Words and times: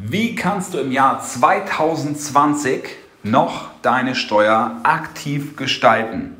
Wie 0.00 0.36
kannst 0.36 0.74
du 0.74 0.78
im 0.78 0.92
Jahr 0.92 1.20
2020 1.20 2.84
noch 3.24 3.70
deine 3.82 4.14
Steuer 4.14 4.78
aktiv 4.84 5.56
gestalten? 5.56 6.36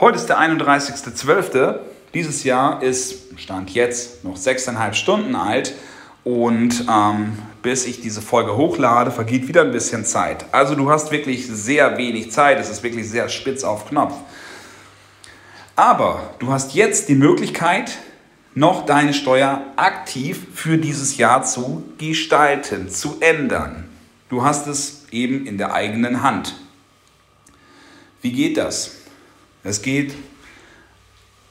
Heute 0.00 0.16
ist 0.16 0.26
der 0.26 0.40
31.12. 0.40 1.78
Dieses 2.14 2.42
Jahr 2.42 2.82
ist, 2.82 3.38
Stand 3.38 3.70
jetzt, 3.70 4.24
noch 4.24 4.36
sechseinhalb 4.36 4.96
Stunden 4.96 5.36
alt 5.36 5.76
und 6.24 6.84
ähm, 6.90 7.38
bis 7.62 7.86
ich 7.86 8.00
diese 8.00 8.22
Folge 8.22 8.56
hochlade, 8.56 9.12
vergeht 9.12 9.46
wieder 9.46 9.60
ein 9.62 9.70
bisschen 9.70 10.04
Zeit. 10.04 10.46
Also 10.50 10.74
du 10.74 10.90
hast 10.90 11.12
wirklich 11.12 11.46
sehr 11.46 11.96
wenig 11.96 12.32
Zeit, 12.32 12.58
es 12.58 12.70
ist 12.70 12.82
wirklich 12.82 13.08
sehr 13.08 13.28
spitz 13.28 13.62
auf 13.62 13.88
Knopf. 13.88 14.14
Aber 15.76 16.30
du 16.40 16.50
hast 16.50 16.74
jetzt 16.74 17.08
die 17.08 17.14
Möglichkeit, 17.14 17.98
noch 18.58 18.84
deine 18.86 19.14
Steuer 19.14 19.62
aktiv 19.76 20.46
für 20.54 20.78
dieses 20.78 21.16
Jahr 21.16 21.44
zu 21.44 21.84
gestalten, 21.98 22.90
zu 22.90 23.18
ändern. 23.20 23.88
Du 24.28 24.42
hast 24.42 24.66
es 24.66 25.06
eben 25.10 25.46
in 25.46 25.58
der 25.58 25.72
eigenen 25.72 26.22
Hand. 26.22 26.56
Wie 28.20 28.32
geht 28.32 28.56
das? 28.56 28.96
Es 29.62 29.80
geht, 29.82 30.14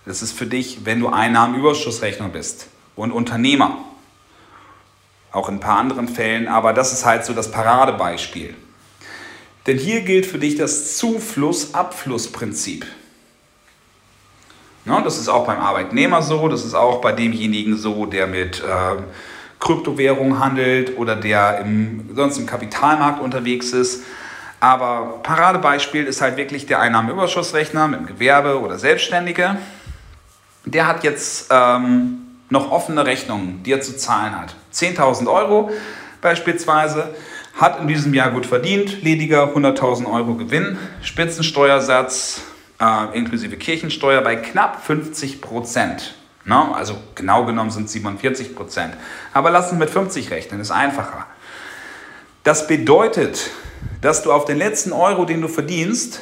das 0.05 0.21
ist 0.21 0.33
für 0.33 0.47
dich, 0.47 0.85
wenn 0.85 0.99
du 0.99 1.07
Einnahmenüberschussrechner 1.07 2.27
bist 2.27 2.67
und 2.95 3.11
Unternehmer. 3.11 3.85
Auch 5.31 5.49
in 5.49 5.55
ein 5.55 5.59
paar 5.61 5.77
anderen 5.77 6.07
Fällen, 6.07 6.47
aber 6.47 6.73
das 6.73 6.91
ist 6.91 7.05
halt 7.05 7.25
so 7.25 7.33
das 7.33 7.51
Paradebeispiel. 7.51 8.53
Denn 9.65 9.77
hier 9.77 10.01
gilt 10.01 10.25
für 10.25 10.39
dich 10.39 10.55
das 10.55 10.97
Zufluss-Abfluss-Prinzip. 10.97 12.85
Ne, 14.87 15.01
das 15.03 15.17
ist 15.17 15.27
auch 15.27 15.45
beim 15.45 15.59
Arbeitnehmer 15.59 16.21
so, 16.21 16.47
das 16.47 16.63
ist 16.63 16.73
auch 16.73 17.01
bei 17.01 17.11
demjenigen 17.11 17.75
so, 17.75 18.05
der 18.05 18.25
mit 18.25 18.61
äh, 18.61 19.01
Kryptowährungen 19.59 20.39
handelt 20.39 20.97
oder 20.97 21.17
der 21.17 21.59
im, 21.59 22.09
sonst 22.15 22.37
im 22.37 22.45
Kapitalmarkt 22.45 23.21
unterwegs 23.21 23.73
ist. 23.73 24.05
Aber 24.61 25.19
Paradebeispiel 25.23 26.05
ist 26.05 26.21
halt 26.21 26.37
wirklich 26.37 26.67
der 26.67 26.79
Einnahmenüberschussrechner 26.79 27.89
mit 27.89 27.99
dem 27.99 28.05
Gewerbe 28.05 28.61
oder 28.61 28.79
Selbstständige. 28.79 29.57
Der 30.63 30.87
hat 30.87 31.03
jetzt 31.03 31.49
ähm, 31.51 32.19
noch 32.49 32.71
offene 32.71 33.05
Rechnungen, 33.05 33.61
die 33.63 33.73
er 33.73 33.81
zu 33.81 33.97
zahlen 33.97 34.39
hat. 34.39 34.55
10.000 34.73 35.29
Euro 35.29 35.69
beispielsweise, 36.21 37.13
hat 37.57 37.81
in 37.81 37.87
diesem 37.87 38.13
Jahr 38.13 38.31
gut 38.31 38.45
verdient, 38.45 39.03
lediger 39.03 39.53
100.000 39.53 40.05
Euro 40.11 40.35
Gewinn, 40.35 40.77
Spitzensteuersatz 41.01 42.41
äh, 42.79 43.17
inklusive 43.17 43.57
Kirchensteuer 43.57 44.21
bei 44.21 44.35
knapp 44.35 44.85
50 44.85 45.41
Prozent. 45.41 46.15
No, 46.45 46.71
also 46.71 46.97
genau 47.15 47.45
genommen 47.45 47.71
sind 47.71 47.85
es 47.85 47.91
47 47.91 48.55
Prozent. 48.55 48.93
Aber 49.33 49.51
lass 49.51 49.69
uns 49.69 49.79
mit 49.79 49.89
50 49.89 50.31
rechnen, 50.31 50.61
ist 50.61 50.71
einfacher. 50.71 51.25
Das 52.43 52.67
bedeutet, 52.67 53.49
dass 54.01 54.23
du 54.23 54.31
auf 54.31 54.45
den 54.45 54.57
letzten 54.57 54.93
Euro, 54.93 55.25
den 55.25 55.41
du 55.41 55.49
verdienst, 55.49 56.21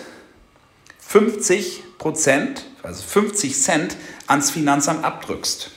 50 1.00 1.84
Prozent, 2.00 2.66
also 2.82 3.04
50 3.04 3.62
Cent 3.62 3.98
ans 4.26 4.50
Finanzamt 4.50 5.06
abdrückst. 5.06 5.70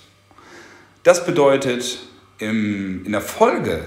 Das 1.03 1.27
bedeutet 1.27 1.99
im, 2.39 3.05
in 3.05 3.13
der 3.13 3.21
Folge, 3.21 3.85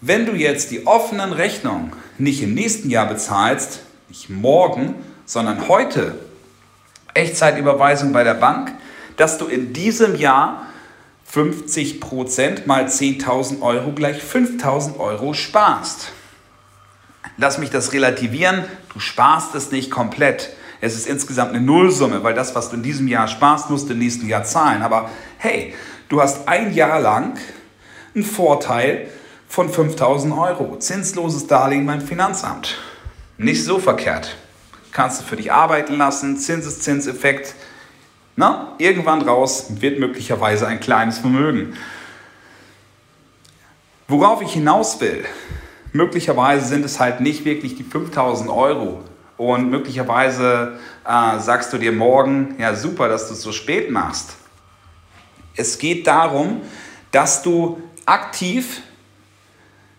wenn 0.00 0.26
du 0.26 0.32
jetzt 0.32 0.70
die 0.70 0.86
offenen 0.86 1.32
Rechnungen 1.32 1.92
nicht 2.18 2.42
im 2.42 2.54
nächsten 2.54 2.90
Jahr 2.90 3.08
bezahlst, 3.08 3.80
nicht 4.08 4.30
morgen, 4.30 4.94
sondern 5.28 5.68
heute 5.68 6.14
Echtzeitüberweisung 7.12 8.12
bei 8.12 8.24
der 8.24 8.34
Bank, 8.34 8.72
dass 9.18 9.36
du 9.36 9.44
in 9.44 9.74
diesem 9.74 10.16
Jahr 10.16 10.66
50% 11.30 12.66
mal 12.66 12.86
10.000 12.86 13.60
Euro 13.60 13.92
gleich 13.92 14.22
5.000 14.22 14.98
Euro 14.98 15.34
sparst. 15.34 16.12
Lass 17.36 17.58
mich 17.58 17.68
das 17.68 17.92
relativieren, 17.92 18.64
du 18.94 19.00
sparst 19.00 19.54
es 19.54 19.70
nicht 19.70 19.90
komplett. 19.90 20.50
Es 20.80 20.94
ist 20.94 21.06
insgesamt 21.06 21.50
eine 21.50 21.60
Nullsumme, 21.60 22.24
weil 22.24 22.34
das, 22.34 22.54
was 22.54 22.70
du 22.70 22.76
in 22.76 22.82
diesem 22.82 23.06
Jahr 23.06 23.28
sparst, 23.28 23.68
musst 23.68 23.88
du 23.88 23.92
im 23.92 23.98
nächsten 23.98 24.28
Jahr 24.28 24.44
zahlen. 24.44 24.80
Aber 24.80 25.10
hey, 25.36 25.74
du 26.08 26.22
hast 26.22 26.48
ein 26.48 26.72
Jahr 26.72 27.00
lang 27.00 27.36
einen 28.14 28.24
Vorteil 28.24 29.08
von 29.46 29.68
5000 29.68 30.32
Euro. 30.32 30.78
Zinsloses 30.78 31.46
Darlehen 31.46 31.84
beim 31.84 32.00
Finanzamt. 32.00 32.78
Nicht 33.36 33.62
so 33.62 33.78
verkehrt 33.78 34.38
kannst 34.92 35.20
du 35.20 35.24
für 35.24 35.36
dich 35.36 35.52
arbeiten 35.52 35.96
lassen, 35.96 36.36
Zinseszinseffekt. 36.36 37.54
Na, 38.36 38.74
irgendwann 38.78 39.22
raus 39.22 39.66
wird 39.80 39.98
möglicherweise 39.98 40.66
ein 40.66 40.80
kleines 40.80 41.18
Vermögen. 41.18 41.74
Worauf 44.06 44.40
ich 44.42 44.52
hinaus 44.52 45.00
will, 45.00 45.24
möglicherweise 45.92 46.66
sind 46.66 46.84
es 46.84 46.98
halt 47.00 47.20
nicht 47.20 47.44
wirklich 47.44 47.74
die 47.76 47.84
5000 47.84 48.48
Euro. 48.48 49.04
Und 49.36 49.70
möglicherweise 49.70 50.78
äh, 51.04 51.38
sagst 51.38 51.72
du 51.72 51.78
dir 51.78 51.92
morgen, 51.92 52.56
ja 52.58 52.74
super, 52.74 53.08
dass 53.08 53.28
du 53.28 53.34
es 53.34 53.42
so 53.42 53.52
spät 53.52 53.90
machst. 53.90 54.36
Es 55.54 55.78
geht 55.78 56.06
darum, 56.06 56.62
dass 57.10 57.42
du 57.42 57.82
aktiv 58.06 58.82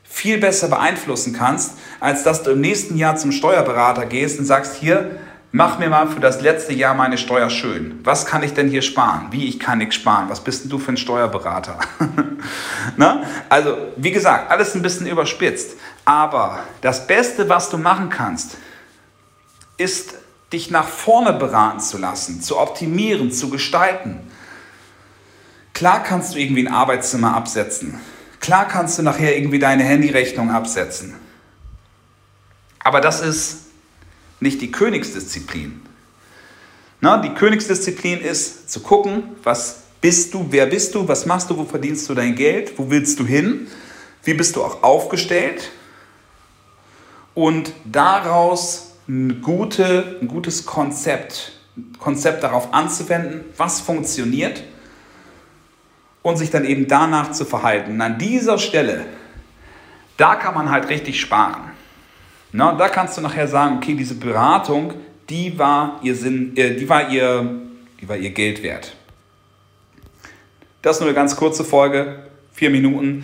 viel 0.10 0.40
besser 0.40 0.68
beeinflussen 0.68 1.34
kannst, 1.34 1.74
als 2.00 2.24
dass 2.24 2.44
du 2.44 2.52
im 2.52 2.62
nächsten 2.62 2.98
Jahr 2.98 3.16
zum 3.16 3.32
Steuerberater 3.32 4.06
gehst 4.06 4.40
und 4.40 4.46
sagst, 4.46 4.76
hier, 4.76 5.20
mach 5.52 5.80
mir 5.80 5.90
mal 5.90 6.08
für 6.08 6.20
das 6.20 6.42
letzte 6.42 6.74
Jahr 6.74 6.96
meine 6.96 7.18
Steuer 7.18 7.50
schön. 7.50 8.00
Was 8.04 8.26
kann 8.26 8.44
ich 8.44 8.54
denn 8.54 8.70
hier 8.70 8.82
sparen? 8.82 9.28
Wie, 9.32 9.48
ich 9.48 9.60
kann 9.60 9.78
nichts 9.78 9.96
sparen. 9.96 10.28
Was 10.30 10.44
bist 10.44 10.64
denn 10.64 10.72
du 10.72 10.80
für 10.80 10.92
ein 10.92 10.98
Steuerberater? 10.98 11.80
Na? 12.98 13.24
Also, 13.48 13.78
wie 13.96 14.12
gesagt, 14.12 14.52
alles 14.52 14.76
ein 14.76 14.82
bisschen 14.82 15.08
überspitzt. 15.08 15.78
Aber 16.06 16.60
das 16.82 17.08
Beste, 17.08 17.48
was 17.48 17.70
du 17.70 17.78
machen 17.78 18.10
kannst, 18.10 18.58
ist, 19.78 20.16
dich 20.52 20.72
nach 20.72 20.88
vorne 20.88 21.34
beraten 21.34 21.80
zu 21.80 22.00
lassen, 22.00 22.42
zu 22.42 22.58
optimieren, 22.58 23.32
zu 23.32 23.50
gestalten. 23.50 24.20
Klar 25.74 26.04
kannst 26.04 26.34
du 26.34 26.40
irgendwie 26.40 26.68
ein 26.68 26.74
Arbeitszimmer 26.74 27.36
absetzen. 27.36 28.00
Klar 28.50 28.68
kannst 28.68 28.98
du 28.98 29.04
nachher 29.04 29.38
irgendwie 29.38 29.60
deine 29.60 29.84
Handyrechnung 29.84 30.50
absetzen. 30.50 31.14
Aber 32.80 33.00
das 33.00 33.22
ist 33.22 33.66
nicht 34.40 34.60
die 34.60 34.72
Königsdisziplin. 34.72 35.80
Na, 37.00 37.22
die 37.22 37.30
Königsdisziplin 37.30 38.22
ist 38.22 38.72
zu 38.72 38.80
gucken, 38.80 39.36
was 39.44 39.84
bist 40.02 40.34
du, 40.34 40.48
wer 40.50 40.66
bist 40.66 40.96
du, 40.96 41.08
was 41.08 41.28
machst 41.28 41.52
du, 41.52 41.58
wo 41.58 41.64
verdienst 41.64 42.10
du 42.10 42.16
dein 42.16 42.34
Geld, 42.34 42.80
wo 42.80 42.90
willst 42.90 43.20
du 43.20 43.28
hin, 43.28 43.68
wie 44.24 44.34
bist 44.34 44.56
du 44.56 44.64
auch 44.64 44.82
aufgestellt 44.82 45.70
und 47.36 47.72
daraus 47.86 48.94
ein, 49.08 49.44
gute, 49.44 50.18
ein 50.24 50.28
gutes 50.28 50.66
Konzept, 50.66 51.52
Konzept 52.00 52.42
darauf 52.42 52.74
anzuwenden, 52.74 53.42
was 53.58 53.80
funktioniert 53.80 54.64
und 56.22 56.38
sich 56.38 56.50
dann 56.52 56.66
eben 56.66 56.88
danach 56.88 57.32
zu 57.32 57.46
verhalten. 57.46 57.92
Und 57.94 58.02
an 58.02 58.18
dieser 58.18 58.58
Stelle, 58.58 59.06
da 60.18 60.36
kann 60.36 60.54
man 60.54 60.70
halt 60.70 60.90
richtig 60.90 61.20
sparen. 61.20 61.72
Na, 62.52 62.74
da 62.74 62.90
kannst 62.90 63.18
du 63.18 63.22
nachher 63.22 63.48
sagen, 63.48 63.78
okay, 63.78 63.94
diese 63.94 64.16
Beratung, 64.16 64.94
die 65.30 65.58
war 65.60 66.00
ihr 66.04 66.16
Sinn, 66.16 66.58
äh, 66.58 66.76
die 66.76 66.90
war 66.90 67.10
ihr, 67.10 67.62
die 68.02 68.10
war 68.10 68.18
ihr 68.18 68.32
Geld 68.32 68.64
wert. 68.64 68.96
Das 70.82 70.96
ist 70.96 71.02
nur 71.02 71.10
eine 71.10 71.16
ganz 71.16 71.36
kurze 71.36 71.64
Folge, 71.64 72.24
vier 72.54 72.70
Minuten. 72.70 73.24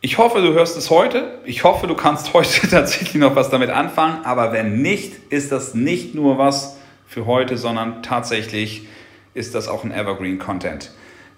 Ich 0.00 0.16
hoffe, 0.16 0.40
du 0.40 0.54
hörst 0.54 0.78
es 0.78 0.88
heute. 0.88 1.38
Ich 1.44 1.62
hoffe, 1.62 1.86
du 1.86 1.94
kannst 1.94 2.32
heute 2.34 2.68
tatsächlich 2.68 3.14
noch 3.14 3.36
was 3.36 3.50
damit 3.50 3.70
anfangen. 3.70 4.24
Aber 4.24 4.52
wenn 4.52 4.82
nicht, 4.82 5.30
ist 5.30 5.52
das 5.52 5.74
nicht 5.74 6.14
nur 6.14 6.38
was 6.38 6.78
für 7.06 7.26
heute, 7.26 7.56
sondern 7.56 8.02
tatsächlich 8.02 8.88
ist 9.34 9.54
das 9.54 9.68
auch 9.68 9.84
ein 9.84 9.92
Evergreen 9.92 10.38
Content. 10.38 10.90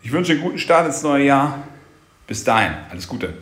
Ich 0.03 0.11
wünsche 0.11 0.33
einen 0.33 0.43
guten 0.43 0.59
Start 0.59 0.87
ins 0.87 1.03
neue 1.03 1.27
Jahr. 1.27 1.63
Bis 2.27 2.43
dahin, 2.45 2.73
alles 2.91 3.07
Gute. 3.07 3.35